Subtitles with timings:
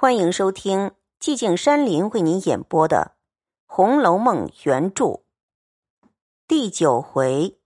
[0.00, 3.16] 欢迎收听寂静山林为您演播的
[3.66, 5.22] 《红楼梦》原著
[6.46, 7.58] 第九回：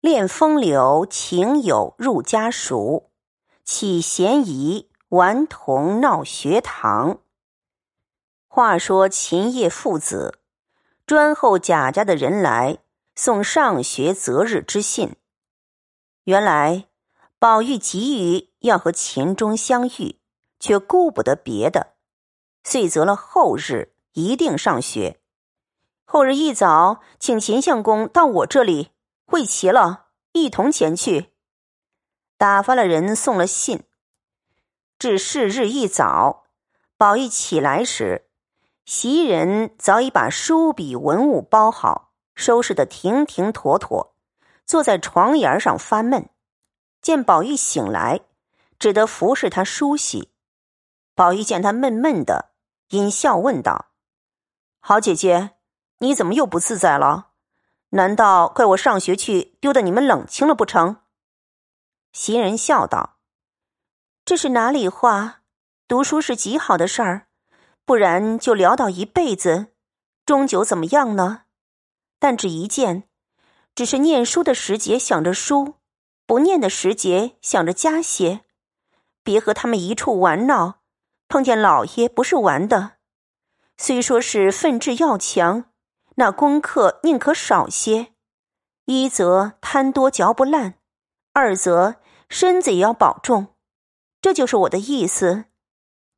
[0.00, 3.10] 恋风流情友入家塾，
[3.64, 7.18] 起嫌疑顽童闹学堂。
[8.46, 10.38] 话说秦叶父子
[11.04, 12.78] 专候贾家的人来
[13.16, 15.16] 送上学择日之信。
[16.22, 16.86] 原来
[17.40, 20.19] 宝玉急于要和秦钟相遇。
[20.60, 21.94] 却顾不得别的，
[22.62, 25.18] 遂择了后日一定上学。
[26.04, 28.90] 后日一早，请秦相公到我这里
[29.24, 31.30] 会齐了，一同前去。
[32.36, 33.84] 打发了人送了信。
[34.98, 36.44] 至是日一早，
[36.96, 38.26] 宝玉起来时，
[38.84, 44.14] 袭人早已把书笔文物包好，收拾得停停妥妥，
[44.66, 46.28] 坐在床沿上发闷。
[47.00, 48.20] 见宝玉醒来，
[48.78, 50.29] 只得服侍他梳洗。
[51.20, 52.52] 宝玉见他闷闷的，
[52.88, 53.90] 阴笑问道
[54.80, 55.50] ：“好姐姐，
[55.98, 57.32] 你怎么又不自在了？
[57.90, 61.02] 难道怪我上学去丢的你们冷清了不成？”
[62.14, 63.18] 袭人笑道
[64.24, 65.42] ：“这是哪里话？
[65.86, 67.26] 读书是极好的事儿，
[67.84, 69.74] 不然就潦倒一辈子，
[70.24, 71.42] 终究怎么样呢？
[72.18, 73.06] 但只一件，
[73.74, 75.74] 只是念书的时节想着书，
[76.24, 78.46] 不念的时节想着家些，
[79.22, 80.76] 别和他们一处玩闹。”
[81.30, 82.94] 碰见老爷不是玩的，
[83.78, 85.70] 虽说是奋志要强，
[86.16, 88.12] 那功课宁可少些。
[88.86, 90.80] 一则贪多嚼不烂，
[91.32, 93.54] 二则身子也要保重。
[94.20, 95.44] 这就是我的意思，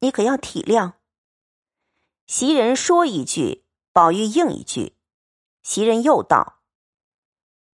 [0.01, 0.95] 你可要体谅。
[2.27, 4.97] 袭人说一句，宝玉应一句。
[5.63, 6.63] 袭人又道：“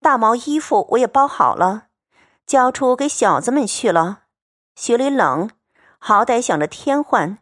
[0.02, 1.90] 大毛衣服我也包好了，
[2.44, 4.24] 交出给小子们去了。
[4.74, 5.48] 雪里冷。”
[5.98, 7.38] 好歹想着添换，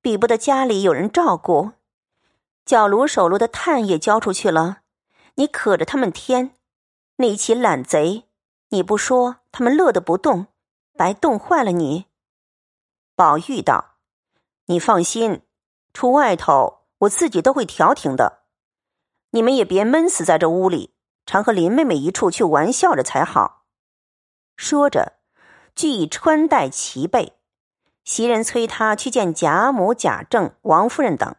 [0.00, 1.72] 比不得家里有人照顾。
[2.64, 4.78] 脚炉手炉的炭也交出去了，
[5.34, 6.54] 你可着他们添。
[7.16, 8.24] 那起懒贼，
[8.70, 10.46] 你不说，他们乐得不动，
[10.96, 12.06] 白冻坏了你。
[13.14, 13.96] 宝玉道
[14.66, 15.42] ：“你放心，
[15.92, 18.44] 出外头我自己都会调停的。
[19.30, 20.94] 你们也别闷死在这屋里，
[21.26, 23.64] 常和林妹妹一处去玩笑着才好。”
[24.56, 25.18] 说着，
[25.74, 27.38] 俱以穿戴齐备。
[28.04, 31.36] 袭人催他去见贾母、贾政、王夫人等，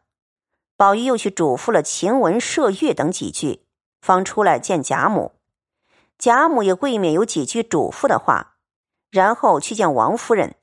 [0.77, 3.65] 宝玉又去嘱咐了晴雯、麝月等几句，
[4.01, 5.33] 方出来见贾母。
[6.17, 8.55] 贾母也未免有几句嘱咐的话，
[9.11, 10.55] 然后去见王夫人，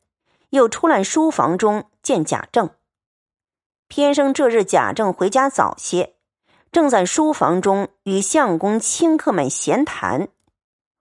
[0.51, 2.71] 又出来书房中见贾政。
[3.89, 6.15] 偏生这日贾政回家早些，
[6.73, 10.29] 正在书房中与相公、亲客们闲谈，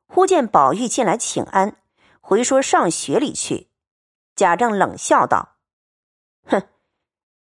[0.07, 1.77] 忽见宝玉进来请安，
[2.19, 3.68] 回说上学里去。
[4.39, 5.57] 贾政冷笑道
[6.47, 6.63] ：“哼，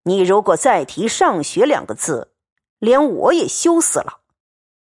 [0.05, 2.32] 你如果再提上学两个字，
[2.78, 4.21] 连我也羞死了。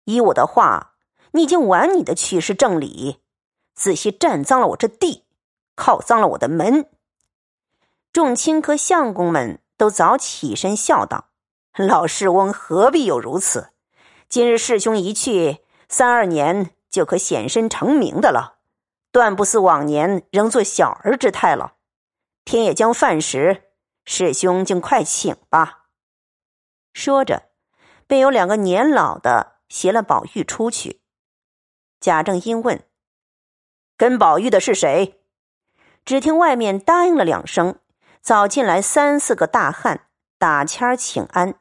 [0.03, 0.95] 依我的话，
[1.31, 3.21] 你已经完你的去是正理，
[3.77, 5.23] 仔细占脏了我这地，
[5.77, 6.91] 靠脏了我的门。”
[8.13, 11.29] 众亲和相公们都早起身笑道
[11.79, 13.71] ：“老世翁何必有如此？
[14.29, 18.57] 今日师兄一去，三二年就可显身成名的了，
[19.13, 21.74] 断不似往年仍做小儿之态了。”
[22.45, 23.71] 天也将饭时，
[24.05, 25.87] 师兄竟快请吧。
[26.93, 27.51] 说着，
[28.07, 31.01] 便有两个年老的携了宝玉出去。
[32.01, 32.85] 贾政因问
[33.97, 35.23] ：“跟宝玉的是谁？”
[36.05, 37.81] 只听外面答应了两声，
[38.21, 41.55] 早进来三四个大汉打签请安。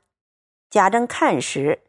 [0.69, 1.83] 贾政看时，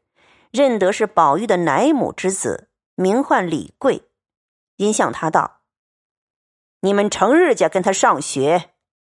[0.52, 4.08] 认得是宝玉的奶母之子，名唤李贵，
[4.76, 5.62] 因向他道
[6.80, 8.70] ：“你们成日家跟他上学。”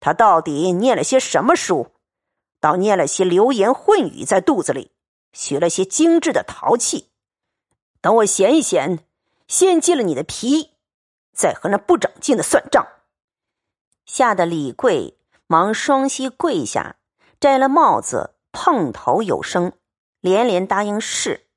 [0.07, 1.89] 他到底念了些什么书？
[2.61, 4.93] 倒念了些流言混语在肚子里，
[5.33, 7.11] 学了些精致的陶器。
[8.01, 9.01] 等我闲一闲，
[9.49, 10.71] 先揭了你的皮，
[11.35, 12.87] 再和那不长进的算账。
[14.05, 15.19] 吓得李贵
[15.49, 16.99] 忙双膝跪下，
[17.41, 19.73] 摘了帽子，碰头有声，
[20.21, 21.49] 连连答应是。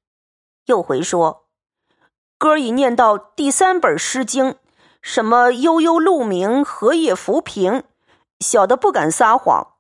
[0.66, 1.46] 又回说
[2.40, 4.46] ：“哥已念到第三本《诗经》，
[5.04, 7.84] 什么悠悠鹿鸣，荷叶浮萍。”
[8.40, 9.76] 小的不敢撒谎，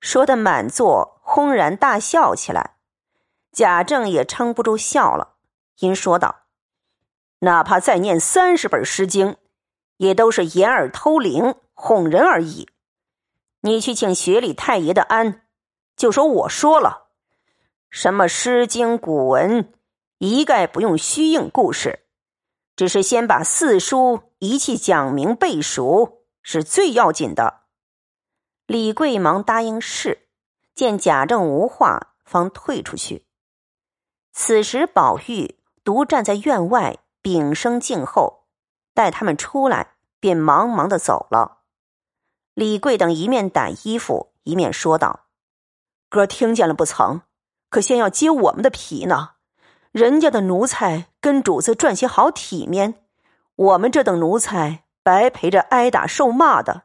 [0.00, 2.76] 说的满座轰然大笑起来。
[3.52, 5.34] 贾政也撑不住笑了，
[5.80, 6.44] 因说道
[7.40, 9.32] ：“哪怕再念三十本《诗经》，
[9.98, 12.70] 也都是掩耳偷铃，哄人而已。
[13.60, 15.42] 你去请学里太爷的安，
[15.94, 17.08] 就说我说了，
[17.90, 19.70] 什么《诗经》古文，
[20.16, 22.06] 一概不用虚应故事，
[22.74, 27.60] 只是先把四书一气讲明背熟，是最要紧的。”
[28.72, 30.28] 李贵忙答应是，
[30.74, 33.26] 见贾政无话，方退出去。
[34.32, 38.46] 此时宝玉独站在院外，屏声静候，
[38.94, 41.58] 待他们出来，便忙忙的走了。
[42.54, 45.26] 李贵等一面掸衣服，一面说道
[46.08, 47.20] ：“哥听见了不曾？
[47.68, 49.32] 可先要揭我们的皮呢。
[49.90, 53.04] 人家的奴才跟主子赚些好体面，
[53.54, 56.84] 我们这等奴才白陪着挨打受骂的。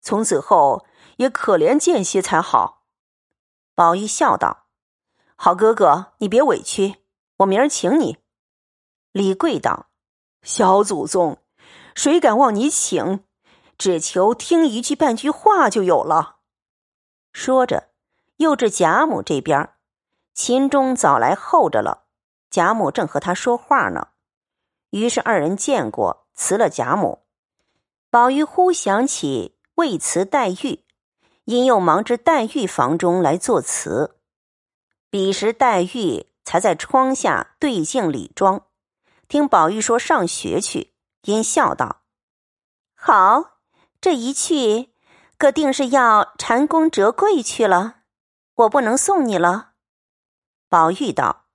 [0.00, 0.86] 从此后
[1.18, 2.82] 也可怜见些才好。”
[3.76, 4.66] 宝玉笑道
[5.36, 6.96] ：“好哥哥，你别委屈，
[7.36, 8.18] 我明儿请你。”
[9.12, 9.90] 李贵道
[10.42, 11.38] ：“小祖宗，
[11.94, 13.22] 谁敢望你请？”
[13.78, 16.38] 只求听一句半句话就有了。
[17.32, 17.90] 说着，
[18.38, 19.72] 又至贾母这边，
[20.34, 22.06] 秦钟早来候着了。
[22.50, 24.08] 贾母正和他说话呢，
[24.90, 27.26] 于是二人见过，辞了贾母。
[28.10, 30.84] 宝玉忽想起未辞黛玉，
[31.48, 34.18] 因又忙至黛玉房中来作词。
[35.08, 38.66] 彼时黛玉才在窗下对镜理妆，
[39.28, 40.92] 听宝玉说上学去，
[41.22, 42.02] 因笑道
[42.94, 43.60] ：“好。”
[43.98, 44.90] 这一去，
[45.38, 48.00] 可定是要蟾宫折桂去了。
[48.54, 49.70] 我不能送你了。
[50.68, 51.46] 宝玉道：“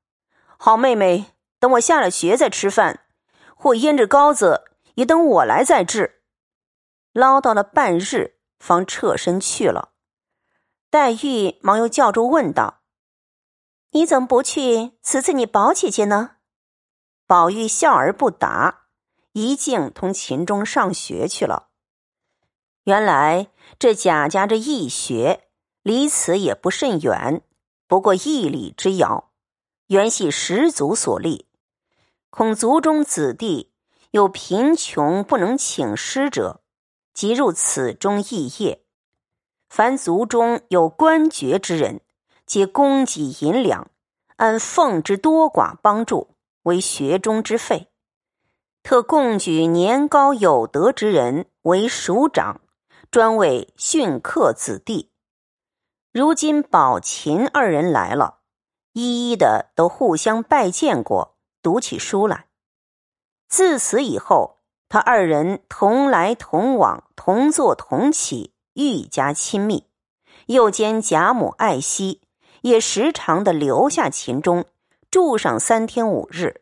[0.57, 3.01] 好妹妹，等我下了学再吃饭，
[3.55, 4.63] 或腌制糕子，
[4.95, 6.23] 也等我来再制。”
[7.13, 9.89] 唠叨了半日，方撤身去了。
[10.89, 12.81] 黛玉忙又叫住问道
[13.91, 16.37] ：“你怎么不去辞辞你宝姐姐呢？”
[17.27, 18.85] 宝玉笑而不答，
[19.33, 21.67] 一径同秦钟上学去了。
[22.85, 25.49] 原来这贾家这义学
[25.81, 27.41] 离此也不甚远，
[27.87, 29.31] 不过一里之遥。
[29.87, 31.49] 原系十族所立，
[32.29, 33.73] 恐族中子弟
[34.11, 36.62] 有贫穷不能请师者，
[37.13, 38.83] 即入此中肄业。
[39.69, 42.01] 凡族中有官爵之人，
[42.45, 43.89] 皆供给银两，
[44.35, 47.87] 按俸之多寡帮助，为学中之费。
[48.81, 52.59] 特供举年高有德之人为署长。
[53.11, 55.11] 专为训课子弟。
[56.11, 58.39] 如今宝琴二人来了，
[58.93, 62.47] 一一的都互相拜见过，读起书来。
[63.47, 64.52] 自此以后，
[64.93, 69.87] 他二人同来同往，同坐同起，愈加亲密。
[70.45, 72.21] 又兼贾母爱惜，
[72.61, 74.65] 也时常的留下秦钟，
[75.09, 76.61] 住上三天五日，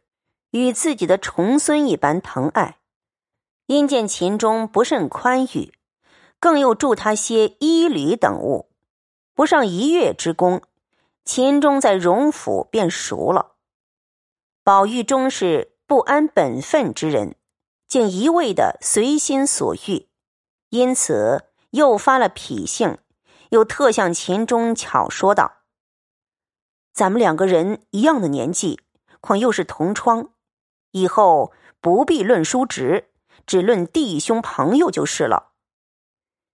[0.51, 2.77] 与自己的重孙一般疼爱。
[3.65, 5.73] 因见秦钟不甚宽裕。
[6.39, 8.69] 更又助他些衣履等物，
[9.35, 10.61] 不上一月之功，
[11.25, 13.55] 秦钟在荣府便熟了。
[14.63, 17.35] 宝玉终是不安本分之人，
[17.91, 20.07] 竟一味的随心所欲，
[20.69, 22.97] 因此又发了脾性，
[23.49, 25.63] 又特向秦钟巧说道
[26.95, 28.79] ：“咱们两个人一样的年纪，
[29.19, 30.29] 况又是同窗，
[30.91, 31.51] 以后
[31.81, 33.09] 不必论叔侄，
[33.45, 35.51] 只论弟兄朋友就是了。”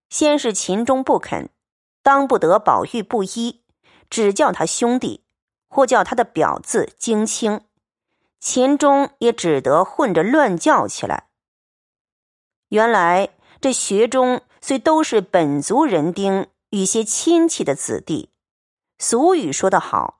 [0.09, 1.51] 先是秦钟不肯，
[2.01, 3.63] 当不得宝玉不依，
[4.09, 5.23] 只叫他兄弟，
[5.69, 7.61] 或叫他的表字荆青。
[8.39, 11.26] 秦钟也只得混着乱叫起来。
[12.69, 13.29] 原来
[13.61, 18.29] 这学中虽都是本族人丁与些亲戚的子弟，
[18.97, 20.19] 俗语说得好：“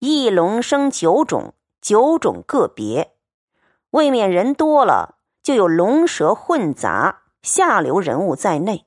[0.00, 3.14] 一龙生九种，九种个别。”
[3.90, 8.84] 未免人多了，就有龙蛇混杂、下流人物在内。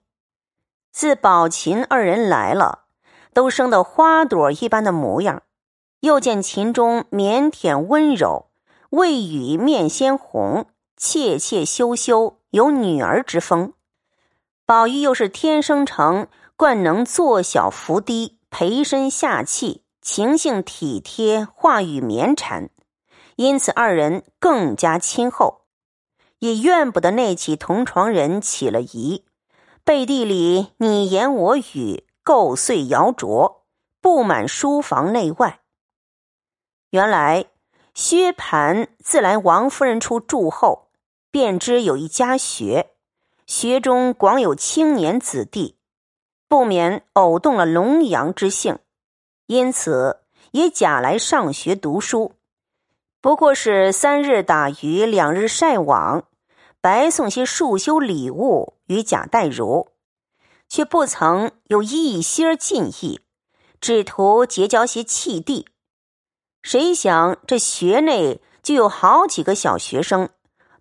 [0.92, 2.86] 自宝琴二人来了，
[3.34, 5.42] 都生得花朵一般的模样。
[6.02, 8.52] 又见秦钟腼腆温柔，
[8.92, 10.68] 未语面先红，
[10.98, 13.74] 怯怯羞羞，有女儿之风。
[14.66, 22.70] 宝玉又是天生成惯能坐小伏低，陪身下气，情性体贴，话语绵缠，
[23.36, 25.62] 因此二人更加亲厚，
[26.40, 29.26] 也怨不得那起同床人起了疑。
[29.84, 33.62] 背地里你言我语，构碎谣诼，
[34.00, 35.62] 布满书房内外。
[36.92, 37.46] 原来
[37.94, 40.91] 薛蟠自来王夫人处住后，
[41.32, 42.92] 便知有一家学，
[43.48, 45.78] 学中广有青年子弟，
[46.48, 48.78] 不免偶动了龙阳之性，
[49.48, 50.20] 因此
[50.52, 52.34] 也假来上学读书。
[53.22, 56.26] 不过是三日打鱼，两日晒网。
[56.84, 59.90] 白送些束修礼物与贾代儒，
[60.68, 63.20] 却不曾有一心尽意，
[63.80, 65.68] 只图结交些契弟。
[66.64, 70.30] 谁想这学内就有好几个小学生，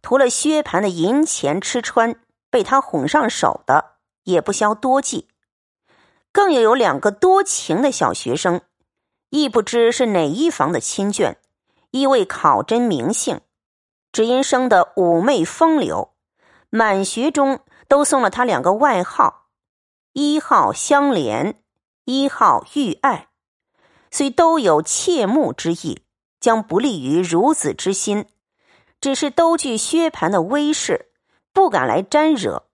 [0.02, 2.16] 图了薛蟠的银钱吃穿，
[2.50, 5.28] 被他哄上手的，也不消多计。
[6.32, 8.60] 更又有两个多情的小学生，
[9.30, 11.36] 亦不知是哪一房的亲眷，
[11.90, 13.40] 亦未考真名姓，
[14.12, 16.14] 只因生得妩媚风流，
[16.68, 19.48] 满学中都送了他两个外号：
[20.12, 21.62] 一号香莲，
[22.04, 23.28] 一号玉爱。
[24.12, 26.02] 虽都有切慕之意，
[26.40, 28.26] 将不利于孺子之心，
[29.00, 31.10] 只是都惧薛蟠的威势，
[31.52, 32.64] 不敢来沾惹。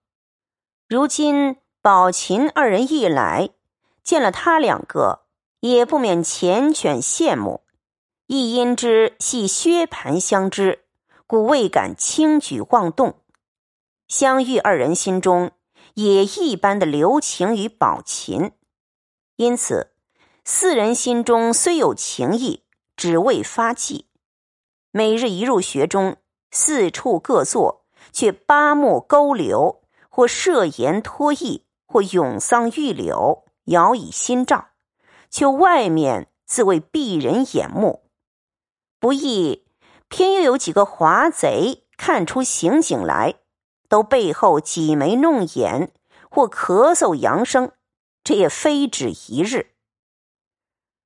[0.89, 3.51] 如今宝琴二人一来，
[4.03, 5.21] 见了他两个，
[5.61, 7.63] 也不免缱绻羡慕。
[8.27, 10.85] 亦因之系薛蟠相知，
[11.27, 13.21] 故未敢轻举妄动。
[14.09, 15.53] 相遇二人心中
[15.95, 18.53] 也一般的留情于宝琴，
[19.37, 19.93] 因此。
[20.49, 22.63] 四人心中虽有情意，
[22.97, 24.07] 只为发迹。
[24.97, 26.17] 每日一入学中，
[26.51, 34.69] 四处各坐，却八目勾留，或设言托意，或咏桑玉柳，摇以心照，
[35.29, 38.09] 却外面自谓避人眼目。
[38.99, 39.67] 不意
[40.09, 43.35] 偏又有几个华贼看出刑警来，
[43.91, 45.93] 都背后挤眉弄眼，
[46.31, 47.71] 或咳嗽扬声，
[48.25, 49.73] 这也非止一日。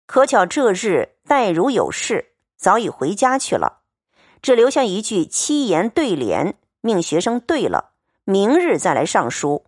[0.06, 3.79] 可巧这日黛如有事，早已回家去了，
[4.42, 7.92] 只留下一句七言对联，命学生对了，
[8.24, 9.66] 明日再来上书。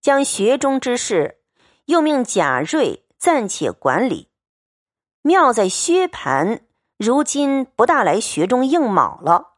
[0.00, 1.38] 将学中之事，
[1.86, 4.28] 又命贾瑞暂且管理。
[5.22, 6.60] 妙在薛蟠
[6.96, 9.54] 如今不大来学中应卯了，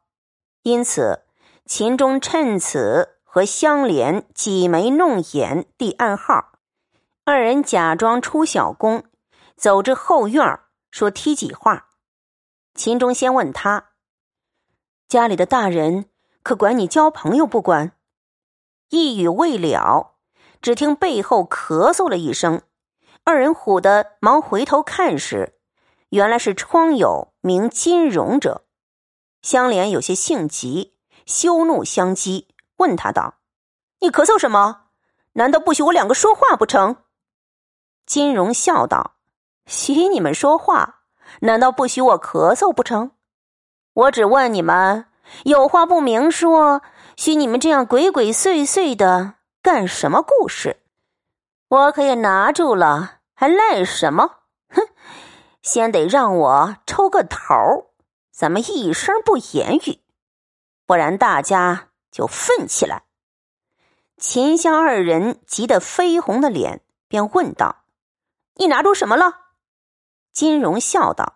[0.63, 1.25] 因此
[1.67, 6.59] 秦钟趁此和香莲挤眉弄眼递暗号，
[7.25, 9.05] 二人假装出小宫。
[9.57, 10.59] 走至后院
[10.91, 11.91] 说梯几话。
[12.75, 13.90] 秦钟先问他
[15.11, 16.07] ：“家里的大人
[16.45, 17.91] 可管你交朋友不管？”
[18.91, 20.13] 一语未了，
[20.63, 22.63] 只听背后咳嗽了一声，
[23.25, 25.59] 二人唬得忙回头看时，
[26.11, 28.65] 原来是窗友名金荣者。
[29.43, 30.95] 香莲有些性急，
[31.27, 33.41] 羞怒相激，问他道
[33.99, 34.91] ：“你咳嗽什么？
[35.33, 36.99] 难道不许我两个说话不成？”
[38.07, 39.17] 金荣笑道。
[39.67, 41.01] 许你们说话，
[41.41, 43.11] 难道不许我咳嗽不成？
[44.01, 45.05] 我只问你们，
[45.45, 46.81] 有话不明说，
[47.19, 50.79] 许你们这样鬼鬼祟祟的干什么故事？
[51.69, 54.37] 我可也拿住了，还赖什么？
[54.71, 54.89] 哼！
[55.61, 57.91] 先得让我抽个头，
[58.33, 60.01] 咱们一声不言语，
[60.87, 63.03] 不然大家就愤起来。
[64.17, 67.85] 秦香二人急得绯红的脸，便问道
[68.57, 69.41] ：“你拿住什么了？”
[70.33, 71.35] 金荣笑道：“，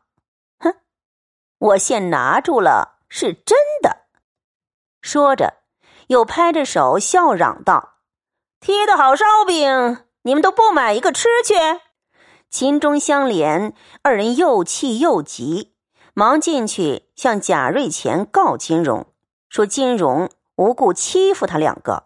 [1.58, 4.06] 我现拿住了，是真的。”
[5.00, 5.58] 说着，
[6.08, 7.94] 又拍着手笑嚷道
[8.60, 11.54] ：“贴的好烧饼，你们都不买一个吃去？”
[12.50, 15.74] 秦钟相连，二人又气又急，
[16.12, 19.06] 忙进去向贾瑞前告金荣，
[19.48, 22.04] 说金荣无故欺负他两个。